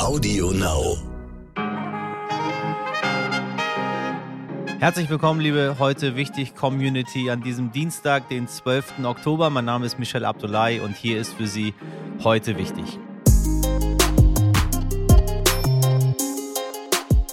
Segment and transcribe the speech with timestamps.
[0.00, 0.96] Audio Now.
[4.78, 9.04] Herzlich willkommen, liebe heute wichtig Community, an diesem Dienstag, den 12.
[9.04, 9.50] Oktober.
[9.50, 11.74] Mein Name ist Michel Abdullahi und hier ist für Sie
[12.24, 12.98] heute wichtig.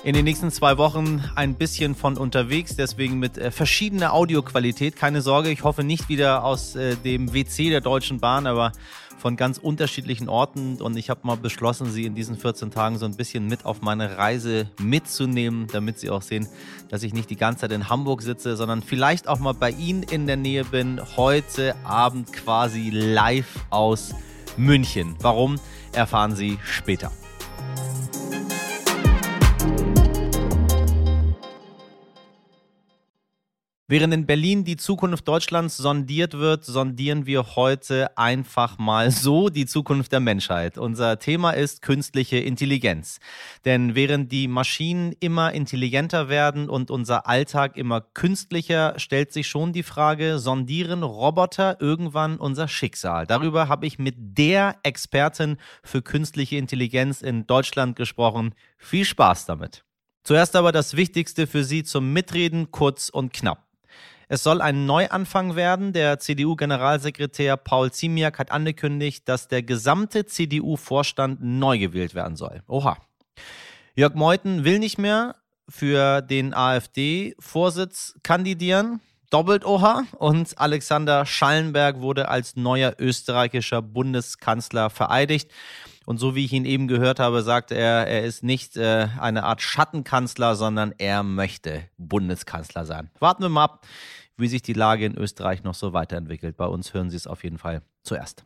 [0.08, 4.96] in den nächsten zwei Wochen ein bisschen von unterwegs, deswegen mit äh, verschiedener Audioqualität.
[4.96, 8.72] Keine Sorge, ich hoffe nicht wieder aus äh, dem WC der Deutschen Bahn, aber
[9.18, 10.82] von ganz unterschiedlichen Orten.
[10.82, 13.82] Und ich habe mal beschlossen, Sie in diesen 14 Tagen so ein bisschen mit auf
[13.82, 16.48] meine Reise mitzunehmen, damit Sie auch sehen,
[16.90, 20.04] dass ich nicht die ganze Zeit in Hamburg sitze, sondern vielleicht auch mal bei Ihnen
[20.04, 21.02] in der Nähe bin.
[21.18, 24.14] Heute Abend quasi live aus
[24.58, 25.16] München.
[25.20, 25.60] Warum,
[25.94, 27.12] erfahren Sie später.
[33.90, 39.66] Während in Berlin die Zukunft Deutschlands sondiert wird, sondieren wir heute einfach mal so die
[39.66, 40.78] Zukunft der Menschheit.
[40.78, 43.22] Unser Thema ist künstliche Intelligenz.
[43.64, 49.72] Denn während die Maschinen immer intelligenter werden und unser Alltag immer künstlicher, stellt sich schon
[49.72, 53.26] die Frage, sondieren Roboter irgendwann unser Schicksal?
[53.26, 58.54] Darüber habe ich mit der Expertin für künstliche Intelligenz in Deutschland gesprochen.
[58.78, 59.86] Viel Spaß damit.
[60.24, 63.67] Zuerst aber das Wichtigste für Sie zum Mitreden, kurz und knapp.
[64.30, 65.94] Es soll ein Neuanfang werden.
[65.94, 72.62] Der CDU-Generalsekretär Paul Ziemiak hat angekündigt, dass der gesamte CDU-Vorstand neu gewählt werden soll.
[72.68, 72.98] Oha.
[73.96, 75.36] Jörg Meuthen will nicht mehr
[75.70, 79.00] für den AfD-Vorsitz kandidieren.
[79.30, 80.04] Doppelt Oha.
[80.18, 85.50] Und Alexander Schallenberg wurde als neuer österreichischer Bundeskanzler vereidigt.
[86.08, 89.44] Und so wie ich ihn eben gehört habe, sagt er, er ist nicht äh, eine
[89.44, 93.10] Art Schattenkanzler, sondern er möchte Bundeskanzler sein.
[93.20, 93.86] Warten wir mal ab,
[94.38, 96.56] wie sich die Lage in Österreich noch so weiterentwickelt.
[96.56, 98.46] Bei uns hören Sie es auf jeden Fall zuerst.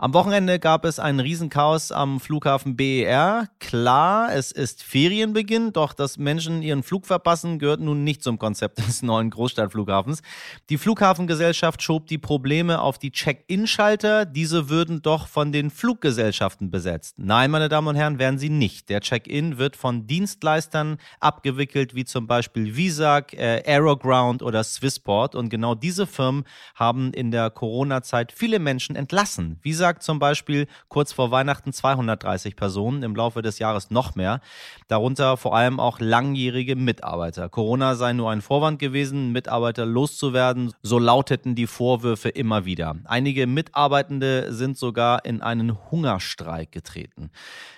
[0.00, 3.48] Am Wochenende gab es ein Riesenchaos am Flughafen BER.
[3.58, 8.78] Klar, es ist Ferienbeginn, doch dass Menschen ihren Flug verpassen, gehört nun nicht zum Konzept
[8.86, 10.22] des neuen Großstadtflughafens.
[10.70, 14.24] Die Flughafengesellschaft schob die Probleme auf die Check-in-Schalter.
[14.24, 17.16] Diese würden doch von den Fluggesellschaften besetzt.
[17.18, 18.90] Nein, meine Damen und Herren, werden sie nicht.
[18.90, 25.34] Der Check-in wird von Dienstleistern abgewickelt, wie zum Beispiel Visag, äh, Aeroground oder Swissport.
[25.34, 26.44] Und genau diese Firmen
[26.76, 29.58] haben in der Corona-Zeit viele Menschen entlassen.
[29.64, 34.40] Visag gesagt zum Beispiel kurz vor Weihnachten 230 Personen, im Laufe des Jahres noch mehr.
[34.86, 37.48] Darunter vor allem auch langjährige Mitarbeiter.
[37.48, 40.72] Corona sei nur ein Vorwand gewesen, Mitarbeiter loszuwerden.
[40.82, 42.96] So lauteten die Vorwürfe immer wieder.
[43.04, 47.30] Einige Mitarbeitende sind sogar in einen Hungerstreik getreten.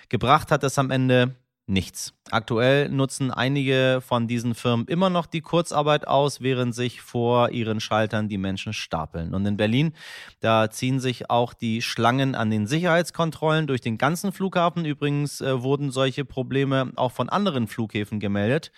[0.09, 1.35] Gebracht hat es am Ende
[1.71, 2.13] nichts.
[2.29, 7.79] Aktuell nutzen einige von diesen Firmen immer noch die Kurzarbeit aus, während sich vor ihren
[7.79, 9.33] Schaltern die Menschen stapeln.
[9.33, 9.93] Und in Berlin,
[10.39, 14.85] da ziehen sich auch die Schlangen an den Sicherheitskontrollen durch den ganzen Flughafen.
[14.85, 18.71] Übrigens äh, wurden solche Probleme auch von anderen Flughäfen gemeldet.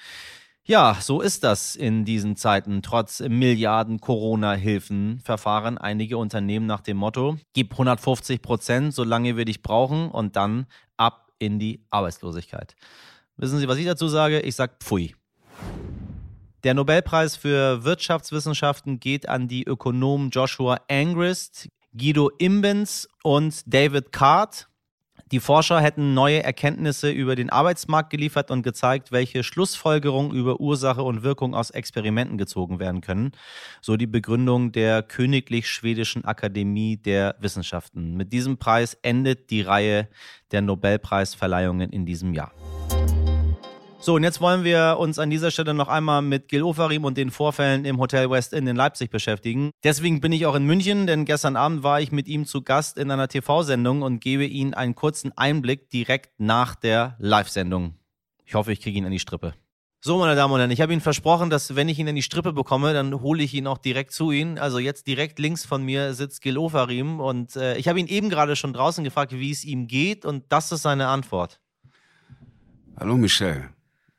[0.66, 2.82] Ja, so ist das in diesen Zeiten.
[2.82, 9.62] Trotz Milliarden Corona-Hilfen verfahren einige Unternehmen nach dem Motto, gib 150 Prozent, solange wir dich
[9.62, 12.76] brauchen und dann ab in die Arbeitslosigkeit.
[13.38, 14.40] Wissen Sie, was ich dazu sage?
[14.42, 15.16] Ich sage Pfui.
[16.64, 24.70] Der Nobelpreis für Wirtschaftswissenschaften geht an die Ökonomen Joshua Angrist, Guido Imbens und David Card.
[25.34, 31.02] Die Forscher hätten neue Erkenntnisse über den Arbeitsmarkt geliefert und gezeigt, welche Schlussfolgerungen über Ursache
[31.02, 33.32] und Wirkung aus Experimenten gezogen werden können.
[33.82, 38.14] So die Begründung der Königlich Schwedischen Akademie der Wissenschaften.
[38.14, 40.08] Mit diesem Preis endet die Reihe
[40.52, 42.52] der Nobelpreisverleihungen in diesem Jahr.
[44.04, 47.18] So, und jetzt wollen wir uns an dieser Stelle noch einmal mit Gil Ofarim und
[47.18, 49.72] den Vorfällen im Hotel West Inn in Leipzig beschäftigen.
[49.82, 52.98] Deswegen bin ich auch in München, denn gestern Abend war ich mit ihm zu Gast
[52.98, 57.96] in einer TV-Sendung und gebe Ihnen einen kurzen Einblick direkt nach der Live-Sendung.
[58.44, 59.54] Ich hoffe, ich kriege ihn an die Strippe.
[60.02, 62.24] So, meine Damen und Herren, ich habe Ihnen versprochen, dass wenn ich ihn in die
[62.24, 64.60] Strippe bekomme, dann hole ich ihn auch direkt zu Ihnen.
[64.60, 68.30] Also jetzt direkt links von mir sitzt Gil Ofarim und äh, ich habe ihn eben
[68.30, 71.62] gerade schon draußen gefragt, wie es ihm geht und das ist seine Antwort.
[72.98, 73.70] Hallo Michelle.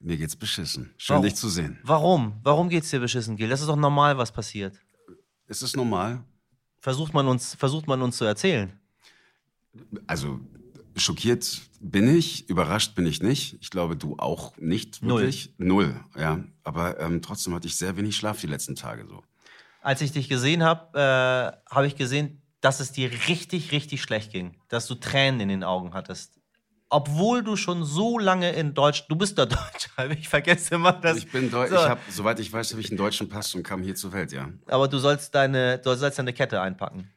[0.05, 0.93] Mir geht's beschissen.
[0.99, 1.25] Schön, Warum?
[1.25, 1.79] dich zu sehen.
[1.83, 2.35] Warum?
[2.43, 3.49] Warum geht's dir beschissen, Gil?
[3.49, 4.79] Das ist doch normal, was passiert.
[5.47, 6.23] Ist es normal?
[6.79, 8.79] Versucht man uns, versucht man uns zu erzählen.
[10.07, 10.41] Also,
[10.95, 13.57] schockiert bin ich, überrascht bin ich nicht.
[13.63, 15.55] Ich glaube, du auch nicht wirklich.
[15.57, 15.87] Null.
[15.87, 16.45] Null, ja.
[16.65, 19.23] Aber ähm, trotzdem hatte ich sehr wenig Schlaf die letzten Tage so.
[19.81, 24.33] Als ich dich gesehen habe, äh, habe ich gesehen, dass es dir richtig, richtig schlecht
[24.33, 24.59] ging.
[24.69, 26.41] Dass du Tränen in den Augen hattest
[26.89, 31.19] obwohl du schon so lange in Deutsch, du bist der Deutscher, ich vergesse immer das.
[31.19, 31.77] Ich bin Deutsch, so.
[31.77, 34.33] ich habe, soweit ich weiß, habe ich einen deutschen Pass und kam hier zur Welt,
[34.33, 34.49] ja.
[34.67, 37.11] Aber du sollst deine, du sollst deine Kette einpacken.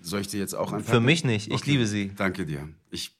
[0.00, 0.84] Soll ich dir jetzt auch einpacken?
[0.84, 1.70] Für mich nicht, ich okay.
[1.70, 2.12] liebe sie.
[2.14, 2.68] Danke dir.
[2.90, 3.18] Ich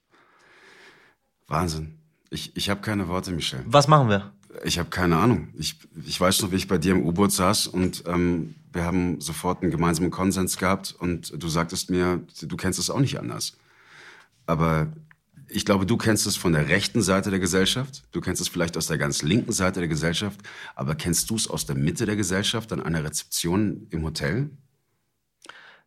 [1.49, 1.99] Wahnsinn.
[2.31, 3.61] Ich, ich habe keine Worte, Michel.
[3.67, 4.33] Was machen wir?
[4.65, 5.49] Ich habe keine Ahnung.
[5.59, 9.21] Ich, ich weiß noch, wie ich bei dir im U-Boot saß und ähm, wir haben
[9.21, 13.57] sofort einen gemeinsamen Konsens gehabt und du sagtest mir, du kennst es auch nicht anders.
[14.47, 14.89] Aber
[15.51, 18.77] ich glaube, du kennst es von der rechten Seite der Gesellschaft, du kennst es vielleicht
[18.77, 20.41] aus der ganz linken Seite der Gesellschaft,
[20.75, 24.51] aber kennst du es aus der Mitte der Gesellschaft an einer Rezeption im Hotel?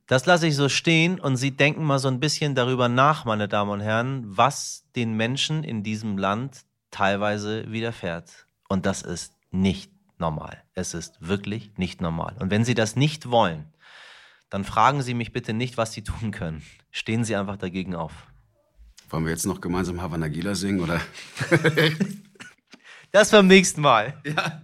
[0.08, 3.48] Das lasse ich so stehen und Sie denken mal so ein bisschen darüber nach, meine
[3.48, 8.46] Damen und Herren, was den Menschen in diesem Land teilweise widerfährt.
[8.68, 10.64] Und das ist nicht normal.
[10.74, 12.36] Es ist wirklich nicht normal.
[12.40, 13.72] Und wenn Sie das nicht wollen,
[14.50, 16.62] dann fragen Sie mich bitte nicht, was Sie tun können.
[16.90, 18.31] Stehen Sie einfach dagegen auf.
[19.12, 21.02] Wollen wir jetzt noch gemeinsam Havana Gila singen, oder?
[23.12, 24.20] das beim nächsten Mal.
[24.26, 24.64] Ja.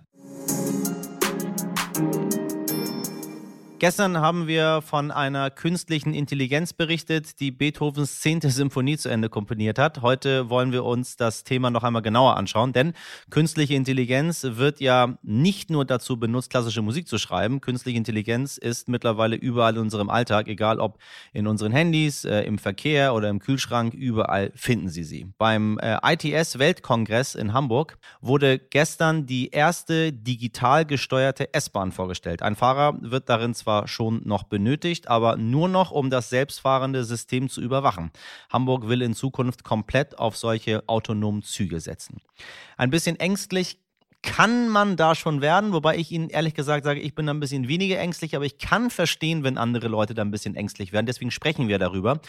[3.79, 9.77] Gestern haben wir von einer künstlichen Intelligenz berichtet, die Beethovens zehnte Symphonie zu Ende komponiert
[9.77, 10.01] hat.
[10.01, 12.93] Heute wollen wir uns das Thema noch einmal genauer anschauen, denn
[13.29, 17.61] künstliche Intelligenz wird ja nicht nur dazu benutzt, klassische Musik zu schreiben.
[17.61, 20.97] Künstliche Intelligenz ist mittlerweile überall in unserem Alltag, egal ob
[21.31, 25.27] in unseren Handys, äh, im Verkehr oder im Kühlschrank, überall finden Sie sie.
[25.37, 32.41] Beim äh, ITS Weltkongress in Hamburg wurde gestern die erste digital gesteuerte S-Bahn vorgestellt.
[32.41, 37.03] Ein Fahrer wird darin zwar zwar schon noch benötigt, aber nur noch, um das selbstfahrende
[37.03, 38.11] System zu überwachen.
[38.49, 42.21] Hamburg will in Zukunft komplett auf solche autonomen Züge setzen.
[42.77, 43.81] Ein bisschen ängstlich
[44.27, 47.39] kann man da schon werden, wobei ich Ihnen ehrlich gesagt sage, ich bin da ein
[47.39, 51.05] bisschen weniger ängstlich, aber ich kann verstehen, wenn andere Leute da ein bisschen ängstlich werden.
[51.05, 52.19] Deswegen sprechen wir darüber.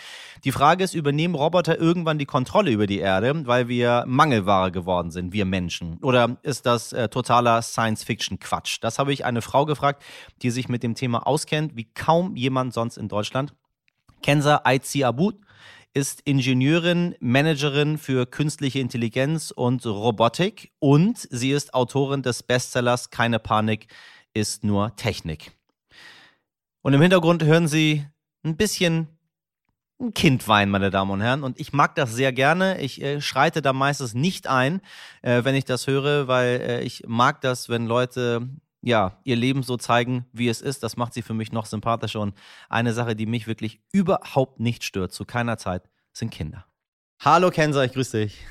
[0.44, 5.10] Die Frage ist, übernehmen Roboter irgendwann die Kontrolle über die Erde, weil wir Mangelware geworden
[5.10, 5.98] sind, wir Menschen?
[5.98, 8.78] Oder ist das äh, totaler Science-Fiction-Quatsch?
[8.80, 10.02] Das habe ich eine Frau gefragt,
[10.42, 13.54] die sich mit dem Thema auskennt, wie kaum jemand sonst in Deutschland.
[14.22, 15.34] Kenza Aizi Abud
[15.98, 23.40] ist Ingenieurin, Managerin für künstliche Intelligenz und Robotik und sie ist Autorin des Bestsellers Keine
[23.40, 23.88] Panik
[24.32, 25.50] ist nur Technik.
[26.82, 28.06] Und im Hintergrund hören Sie
[28.44, 29.08] ein bisschen
[30.00, 31.42] ein Kind weinen, meine Damen und Herren.
[31.42, 32.80] Und ich mag das sehr gerne.
[32.80, 34.80] Ich äh, schreite da meistens nicht ein,
[35.22, 38.48] äh, wenn ich das höre, weil äh, ich mag das, wenn Leute
[38.80, 40.82] ja, ihr Leben so zeigen, wie es ist.
[40.82, 42.20] Das macht sie für mich noch sympathischer.
[42.20, 42.34] Und
[42.68, 46.66] eine Sache, die mich wirklich überhaupt nicht stört, zu keiner Zeit, sind Kinder.
[47.20, 48.46] Hallo Kenza, ich grüße dich.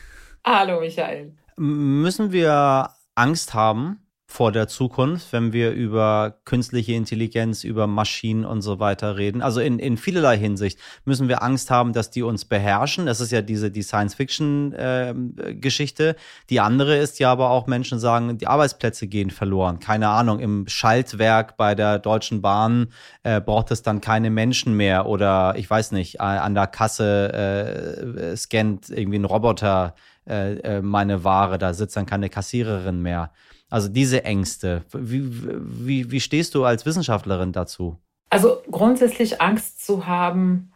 [0.46, 1.36] Hallo Michael.
[1.56, 8.62] Müssen wir Angst haben, vor der Zukunft, wenn wir über künstliche Intelligenz, über Maschinen und
[8.62, 9.42] so weiter reden.
[9.42, 13.06] Also in, in vielerlei Hinsicht müssen wir Angst haben, dass die uns beherrschen.
[13.06, 16.04] Das ist ja diese die Science-Fiction-Geschichte.
[16.04, 16.16] Ähm, äh,
[16.50, 19.80] die andere ist ja aber auch Menschen sagen, die Arbeitsplätze gehen verloren.
[19.80, 22.88] Keine Ahnung, im Schaltwerk bei der Deutschen Bahn
[23.24, 28.36] äh, braucht es dann keine Menschen mehr oder ich weiß nicht, an der Kasse äh,
[28.36, 29.96] scannt irgendwie ein Roboter
[30.28, 33.32] äh, äh meine Ware, da sitzt dann keine Kassiererin mehr.
[33.70, 34.84] Also diese Ängste.
[34.94, 35.24] Wie,
[35.86, 37.98] wie, wie stehst du als Wissenschaftlerin dazu?
[38.30, 40.72] Also grundsätzlich Angst zu haben,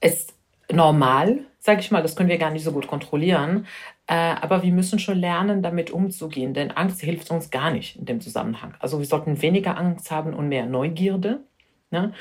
[0.00, 0.34] ist
[0.70, 2.02] normal, sage ich mal.
[2.02, 3.66] Das können wir gar nicht so gut kontrollieren.
[4.06, 8.04] Äh, aber wir müssen schon lernen, damit umzugehen, denn Angst hilft uns gar nicht in
[8.04, 8.74] dem Zusammenhang.
[8.80, 11.40] Also wir sollten weniger Angst haben und mehr Neugierde,
[11.90, 12.12] ne,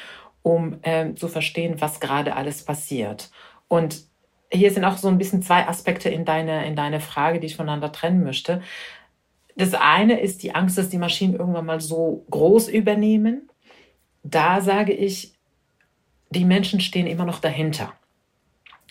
[0.43, 3.31] um äh, zu verstehen, was gerade alles passiert.
[3.67, 4.03] Und
[4.51, 7.55] hier sind auch so ein bisschen zwei Aspekte in deine, in deine Frage, die ich
[7.55, 8.61] voneinander trennen möchte.
[9.55, 13.49] Das eine ist die Angst, dass die Maschinen irgendwann mal so groß übernehmen.
[14.23, 15.33] Da sage ich,
[16.29, 17.93] die Menschen stehen immer noch dahinter.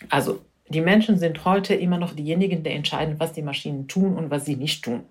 [0.09, 4.31] Also die Menschen sind heute immer noch diejenigen, die entscheiden, was die Maschinen tun und
[4.31, 5.03] was sie nicht tun.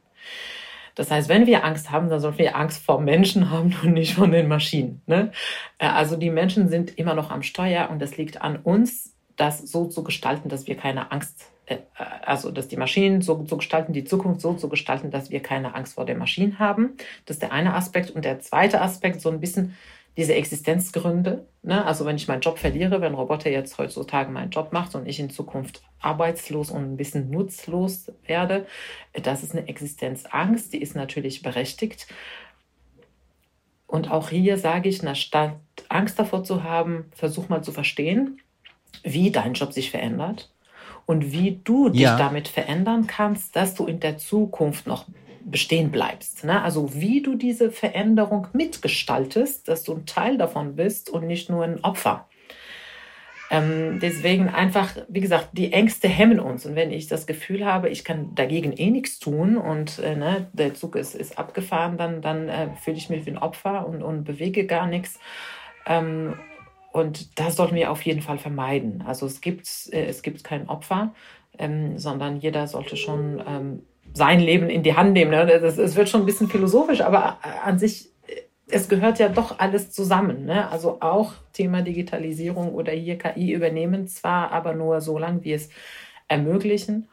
[0.95, 4.14] Das heißt, wenn wir Angst haben, dann sollten wir Angst vor Menschen haben und nicht
[4.14, 5.02] von den Maschinen.
[5.07, 5.33] Ne?
[5.78, 9.59] Äh, also die Menschen sind immer noch am Steuer und es liegt an uns, das
[9.61, 11.50] so zu gestalten, dass wir keine Angst äh,
[12.24, 15.74] also dass die Maschinen so zu gestalten, die Zukunft so zu gestalten, dass wir keine
[15.74, 16.96] Angst vor den Maschinen haben.
[17.26, 18.10] Das ist der eine Aspekt.
[18.10, 19.76] Und der zweite Aspekt, so ein bisschen
[20.16, 21.46] diese Existenzgründe.
[21.62, 21.84] Ne?
[21.84, 25.20] Also wenn ich meinen Job verliere, wenn Roboter jetzt heutzutage meinen Job macht und ich
[25.20, 28.66] in Zukunft arbeitslos und ein bisschen nutzlos werde,
[29.12, 32.08] das ist eine Existenzangst, die ist natürlich berechtigt.
[33.86, 35.56] Und auch hier sage ich, na, statt
[35.88, 38.40] Angst davor zu haben, versuch mal zu verstehen,
[39.02, 40.50] wie dein Job sich verändert
[41.10, 42.16] und wie du dich ja.
[42.16, 45.06] damit verändern kannst, dass du in der Zukunft noch
[45.44, 46.44] bestehen bleibst.
[46.44, 46.62] Ne?
[46.62, 51.64] Also wie du diese Veränderung mitgestaltest, dass du ein Teil davon bist und nicht nur
[51.64, 52.28] ein Opfer.
[53.50, 56.64] Ähm, deswegen einfach, wie gesagt, die Ängste hemmen uns.
[56.64, 60.46] Und wenn ich das Gefühl habe, ich kann dagegen eh nichts tun und äh, ne,
[60.52, 64.04] der Zug ist, ist abgefahren, dann, dann äh, fühle ich mich wie ein Opfer und,
[64.04, 65.18] und bewege gar nichts.
[65.86, 66.34] Ähm,
[66.92, 69.02] und das sollten wir auf jeden Fall vermeiden.
[69.06, 71.14] Also es gibt, äh, es gibt kein Opfer,
[71.59, 73.82] ähm, sondern jeder sollte schon ähm,
[74.12, 75.30] sein Leben in die Hand nehmen.
[75.30, 75.50] Ne?
[75.52, 78.11] Es wird schon ein bisschen philosophisch, aber äh, an sich,
[78.68, 80.47] es gehört ja doch alles zusammen.
[80.47, 80.68] Ne?
[80.68, 85.70] Also auch Thema Digitalisierung oder hier KI übernehmen zwar, aber nur so lange, wie es
[86.26, 87.09] ermöglichen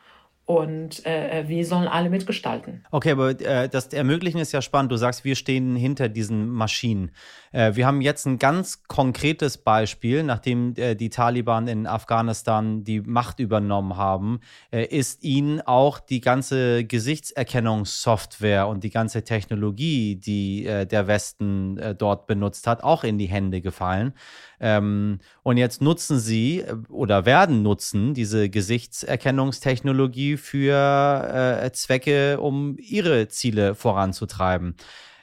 [0.48, 2.86] und äh, wie sollen alle mitgestalten.
[2.90, 4.94] Okay, aber äh, das Ermöglichen ist ja spannend.
[4.94, 7.12] Du sagst, wir stehen hinter diesen Maschinen.
[7.58, 13.02] Äh, wir haben jetzt ein ganz konkretes Beispiel, nachdem äh, die Taliban in Afghanistan die
[13.02, 20.68] Macht übernommen haben, äh, ist ihnen auch die ganze Gesichtserkennungssoftware und die ganze Technologie, die
[20.68, 24.14] äh, der Westen dort benutzt hat, auch in die Hände gefallen.
[24.60, 32.76] Ähm, und jetzt nutzen sie äh, oder werden nutzen diese Gesichtserkennungstechnologie für äh, Zwecke, um
[32.78, 34.76] ihre Ziele voranzutreiben.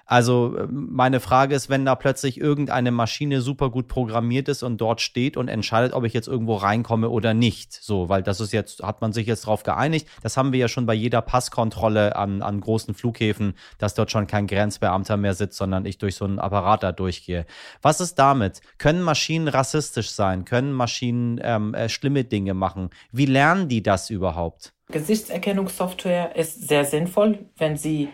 [0.06, 4.80] Also ähm, meine Frage ist, wenn da plötzlich irgendeine Maschine super gut programmiert ist und
[4.80, 7.73] dort steht und entscheidet, ob ich jetzt irgendwo reinkomme oder nicht.
[7.73, 10.08] So, weil das ist jetzt, hat man sich jetzt darauf geeinigt.
[10.23, 14.26] Das haben wir ja schon bei jeder Passkontrolle an, an großen Flughäfen, dass dort schon
[14.26, 17.46] kein Grenzbeamter mehr sitzt, sondern ich durch so einen Apparat da durchgehe.
[17.80, 18.61] Was ist damit?
[18.78, 20.44] Können Maschinen rassistisch sein?
[20.44, 22.90] Können Maschinen ähm, äh, schlimme Dinge machen?
[23.11, 24.75] Wie lernen die das überhaupt?
[24.88, 28.11] Gesichtserkennungssoftware ist sehr sinnvoll, wenn sie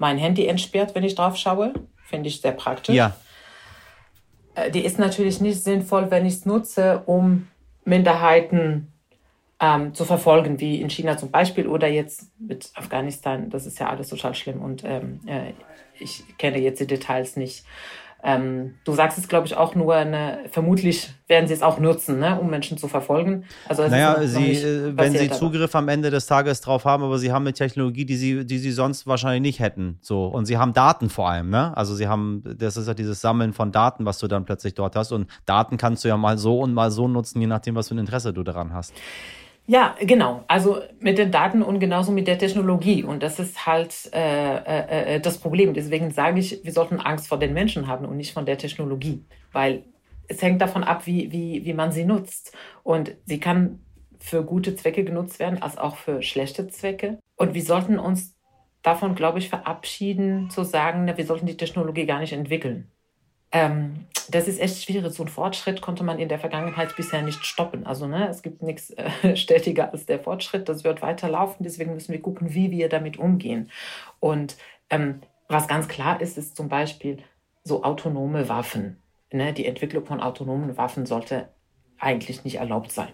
[0.00, 1.74] mein Handy entsperrt, wenn ich drauf schaue.
[2.06, 2.94] Finde ich sehr praktisch.
[2.94, 3.14] Ja.
[4.54, 7.48] Äh, die ist natürlich nicht sinnvoll, wenn ich es nutze, um
[7.84, 8.92] Minderheiten
[9.60, 13.50] ähm, zu verfolgen, wie in China zum Beispiel oder jetzt mit Afghanistan.
[13.50, 15.52] Das ist ja alles total schlimm und ähm, äh,
[15.98, 17.64] ich kenne jetzt die Details nicht.
[18.22, 22.18] Ähm, du sagst es, glaube ich, auch nur, eine, vermutlich werden sie es auch nutzen,
[22.18, 23.44] ne, um Menschen zu verfolgen.
[23.68, 27.32] Also naja, sie, äh, wenn sie Zugriff am Ende des Tages drauf haben, aber sie
[27.32, 29.98] haben eine Technologie, die sie, die sie sonst wahrscheinlich nicht hätten.
[30.00, 30.26] So.
[30.26, 31.76] Und sie haben Daten vor allem, ne?
[31.76, 34.96] Also sie haben, das ist ja dieses Sammeln von Daten, was du dann plötzlich dort
[34.96, 35.12] hast.
[35.12, 37.94] Und Daten kannst du ja mal so und mal so nutzen, je nachdem, was für
[37.94, 38.92] ein Interesse du daran hast.
[39.70, 40.42] Ja, genau.
[40.48, 43.04] Also mit den Daten und genauso mit der Technologie.
[43.04, 45.74] Und das ist halt äh, äh, äh, das Problem.
[45.74, 49.24] Deswegen sage ich, wir sollten Angst vor den Menschen haben und nicht von der Technologie.
[49.52, 49.84] Weil
[50.26, 52.52] es hängt davon ab, wie, wie, wie man sie nutzt.
[52.82, 53.78] Und sie kann
[54.18, 57.20] für gute Zwecke genutzt werden, als auch für schlechte Zwecke.
[57.36, 58.34] Und wir sollten uns
[58.82, 62.90] davon, glaube ich, verabschieden, zu sagen, wir sollten die Technologie gar nicht entwickeln.
[63.52, 65.12] Ähm, das ist echt schwierig.
[65.12, 67.86] So ein Fortschritt konnte man in der Vergangenheit bisher nicht stoppen.
[67.86, 70.68] Also ne, es gibt nichts äh, stetiger als der Fortschritt.
[70.68, 71.64] Das wird weiterlaufen.
[71.64, 73.70] Deswegen müssen wir gucken, wie wir damit umgehen.
[74.20, 74.56] Und
[74.88, 77.18] ähm, was ganz klar ist, ist zum Beispiel
[77.64, 79.02] so autonome Waffen.
[79.32, 79.52] Ne?
[79.52, 81.48] Die Entwicklung von autonomen Waffen sollte
[81.98, 83.10] eigentlich nicht erlaubt sein.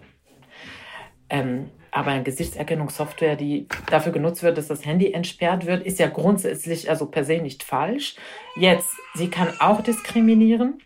[1.29, 6.07] Ähm, aber eine Gesichtserkennungssoftware, die dafür genutzt wird, dass das Handy entsperrt wird, ist ja
[6.07, 8.15] grundsätzlich also per se nicht falsch.
[8.55, 10.79] Jetzt, sie kann auch diskriminieren.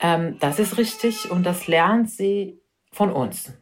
[0.00, 2.60] Ähm, das ist richtig und das lernt sie
[2.92, 3.52] von uns.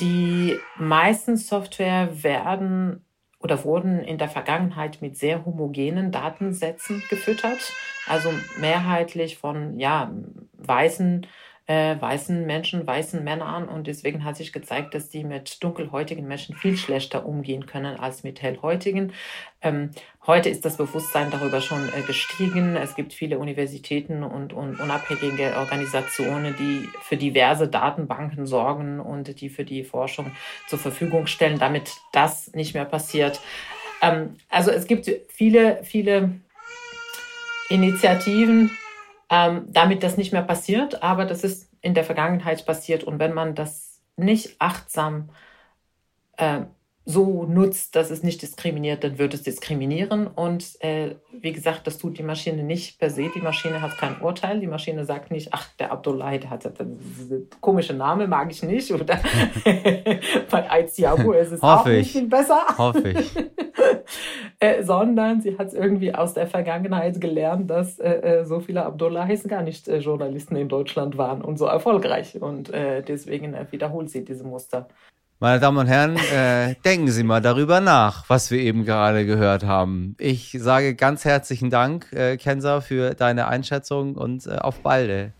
[0.00, 3.04] Die meisten Software werden
[3.40, 7.72] oder wurden in der Vergangenheit mit sehr homogenen Datensätzen gefüttert,
[8.06, 10.12] also mehrheitlich von ja,
[10.58, 11.26] weißen
[11.70, 13.68] äh, weißen Menschen, weißen Männern.
[13.68, 18.24] Und deswegen hat sich gezeigt, dass die mit dunkelhäutigen Menschen viel schlechter umgehen können als
[18.24, 19.12] mit hellhäutigen.
[19.62, 19.90] Ähm,
[20.26, 22.74] heute ist das Bewusstsein darüber schon äh, gestiegen.
[22.74, 29.48] Es gibt viele Universitäten und, und unabhängige Organisationen, die für diverse Datenbanken sorgen und die
[29.48, 30.32] für die Forschung
[30.66, 33.40] zur Verfügung stellen, damit das nicht mehr passiert.
[34.02, 36.32] Ähm, also es gibt viele, viele
[37.68, 38.72] Initiativen,
[39.30, 43.04] ähm, damit das nicht mehr passiert, aber das ist in der Vergangenheit passiert.
[43.04, 45.30] Und wenn man das nicht achtsam
[46.36, 46.62] äh,
[47.06, 50.26] so nutzt, dass es nicht diskriminiert, dann wird es diskriminieren.
[50.26, 53.30] Und äh, wie gesagt, das tut die Maschine nicht per se.
[53.34, 54.60] Die Maschine hat kein Urteil.
[54.60, 58.92] Die Maschine sagt nicht, ach, der Abdullah, der hat einen komischen Name, mag ich nicht.
[58.92, 59.04] Oder
[60.50, 62.62] bei Aiziabu ist es auch nicht viel besser.
[62.76, 63.32] Hoffe ich.
[64.60, 68.84] äh, sondern sie hat es irgendwie aus der Vergangenheit gelernt, dass äh, äh so viele
[68.84, 72.40] Abdullahs gar nicht äh, Journalisten in Deutschland waren und so erfolgreich.
[72.40, 74.86] Und äh, deswegen wiederholt sie diese Muster.
[75.42, 79.64] Meine Damen und Herren, äh, denken Sie mal darüber nach, was wir eben gerade gehört
[79.64, 80.14] haben.
[80.18, 85.32] Ich sage ganz herzlichen Dank, äh, Kenza, für deine Einschätzung und äh, auf balde.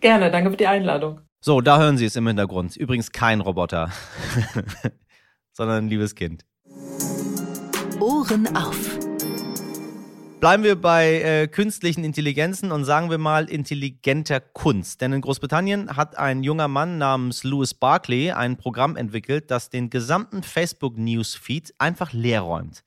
[0.00, 1.20] Gerne, danke für die Einladung.
[1.42, 2.74] So, da hören Sie es im Hintergrund.
[2.76, 3.90] Übrigens kein Roboter,
[5.52, 6.46] sondern ein liebes Kind.
[8.04, 8.98] Ohren auf.
[10.38, 15.00] Bleiben wir bei äh, künstlichen Intelligenzen und sagen wir mal intelligenter Kunst.
[15.00, 19.88] Denn in Großbritannien hat ein junger Mann namens Louis Barclay ein Programm entwickelt, das den
[19.88, 22.84] gesamten Facebook-Newsfeed einfach leer räumt.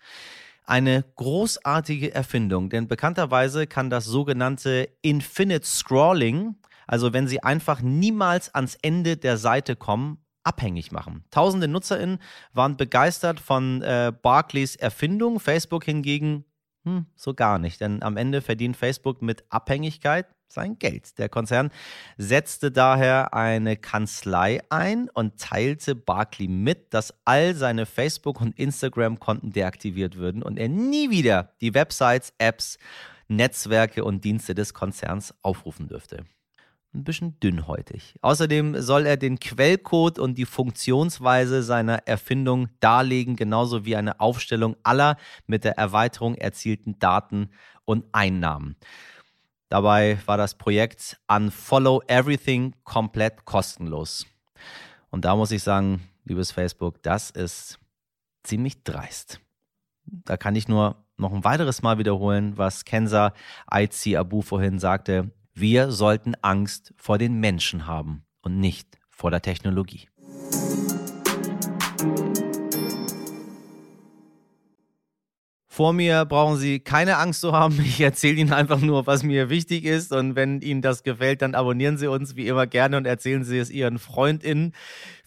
[0.66, 8.54] Eine großartige Erfindung, denn bekannterweise kann das sogenannte Infinite Scrolling, also wenn Sie einfach niemals
[8.54, 11.26] ans Ende der Seite kommen, abhängig machen.
[11.30, 12.20] Tausende NutzerInnen
[12.54, 15.42] waren begeistert von äh, Barclays Erfindung.
[15.42, 16.46] Facebook hingegen
[16.86, 21.20] hm, so gar nicht, denn am Ende verdient Facebook mit Abhängigkeit sein Geld.
[21.20, 21.70] Der Konzern
[22.18, 29.52] setzte daher eine Kanzlei ein und teilte Barclay mit, dass all seine Facebook- und Instagram-Konten
[29.52, 32.78] deaktiviert würden und er nie wieder die Websites, Apps,
[33.28, 36.24] Netzwerke und Dienste des Konzerns aufrufen dürfte
[36.98, 38.16] ein bisschen dünnhäutig.
[38.22, 44.76] Außerdem soll er den Quellcode und die Funktionsweise seiner Erfindung darlegen, genauso wie eine Aufstellung
[44.84, 47.50] aller mit der Erweiterung erzielten Daten
[47.86, 48.76] und Einnahmen.
[49.70, 54.26] Dabei war das Projekt Unfollow Everything komplett kostenlos.
[55.10, 57.80] Und da muss ich sagen, liebes Facebook, das ist
[58.44, 59.40] ziemlich dreist.
[60.06, 63.34] Da kann ich nur noch ein weiteres Mal wiederholen, was Kenza
[63.66, 65.32] Aizi Abu vorhin sagte.
[65.60, 70.08] Wir sollten Angst vor den Menschen haben und nicht vor der Technologie.
[75.66, 77.80] Vor mir brauchen Sie keine Angst zu haben.
[77.82, 80.12] Ich erzähle Ihnen einfach nur, was mir wichtig ist.
[80.12, 83.58] Und wenn Ihnen das gefällt, dann abonnieren Sie uns wie immer gerne und erzählen Sie
[83.58, 84.74] es Ihren FreundInnen.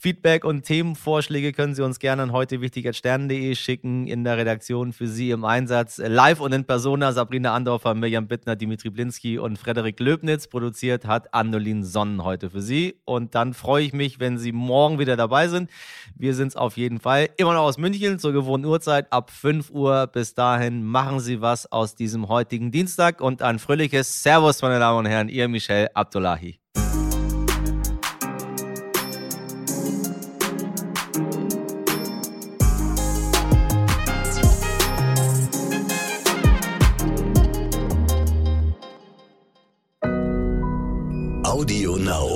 [0.01, 4.07] Feedback und Themenvorschläge können Sie uns gerne an heute wichtig.stern.de schicken.
[4.07, 8.57] In der Redaktion für Sie im Einsatz live und in Persona Sabrina Andorfer, Mirjam Bittner,
[8.57, 10.47] Dimitri Blinski und Frederik Löbnitz.
[10.47, 12.97] Produziert hat Annolin Sonnen heute für Sie.
[13.05, 15.69] Und dann freue ich mich, wenn Sie morgen wieder dabei sind.
[16.17, 17.29] Wir sind es auf jeden Fall.
[17.37, 20.07] Immer noch aus München zur gewohnten Uhrzeit ab 5 Uhr.
[20.07, 25.01] Bis dahin machen Sie was aus diesem heutigen Dienstag und ein fröhliches Servus, meine Damen
[25.01, 25.29] und Herren.
[25.29, 26.59] Ihr Michel Abdullahi.
[41.61, 42.30] Audio Now.